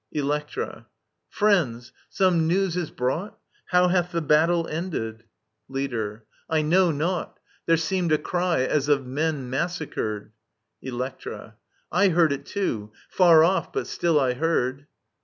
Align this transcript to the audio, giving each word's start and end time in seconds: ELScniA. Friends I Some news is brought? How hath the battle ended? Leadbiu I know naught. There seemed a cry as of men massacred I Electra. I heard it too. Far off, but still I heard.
ELScniA. 0.15 0.87
Friends 1.29 1.91
I 1.93 1.99
Some 2.09 2.47
news 2.47 2.75
is 2.75 2.89
brought? 2.89 3.37
How 3.67 3.89
hath 3.89 4.11
the 4.11 4.19
battle 4.21 4.67
ended? 4.67 5.25
Leadbiu 5.69 6.21
I 6.49 6.63
know 6.63 6.89
naught. 6.89 7.39
There 7.67 7.77
seemed 7.77 8.11
a 8.11 8.17
cry 8.17 8.61
as 8.61 8.89
of 8.89 9.05
men 9.05 9.47
massacred 9.47 10.31
I 10.83 10.87
Electra. 10.87 11.55
I 11.91 12.07
heard 12.09 12.31
it 12.33 12.47
too. 12.47 12.91
Far 13.09 13.43
off, 13.43 13.71
but 13.71 13.85
still 13.85 14.19
I 14.19 14.33
heard. 14.33 14.87